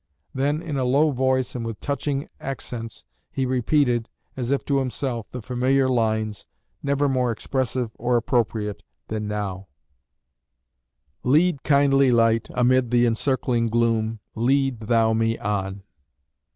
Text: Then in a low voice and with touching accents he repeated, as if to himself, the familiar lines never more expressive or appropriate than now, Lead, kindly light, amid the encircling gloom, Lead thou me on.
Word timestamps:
Then 0.33 0.63
in 0.63 0.77
a 0.77 0.83
low 0.83 1.11
voice 1.11 1.53
and 1.53 1.63
with 1.63 1.79
touching 1.79 2.27
accents 2.39 3.03
he 3.29 3.45
repeated, 3.45 4.09
as 4.35 4.49
if 4.49 4.65
to 4.65 4.79
himself, 4.79 5.29
the 5.29 5.43
familiar 5.43 5.87
lines 5.87 6.47
never 6.81 7.07
more 7.07 7.29
expressive 7.31 7.91
or 7.99 8.17
appropriate 8.17 8.81
than 9.09 9.27
now, 9.27 9.67
Lead, 11.21 11.61
kindly 11.61 12.09
light, 12.09 12.47
amid 12.55 12.89
the 12.89 13.05
encircling 13.05 13.67
gloom, 13.67 14.21
Lead 14.33 14.79
thou 14.79 15.13
me 15.13 15.37
on. 15.37 15.83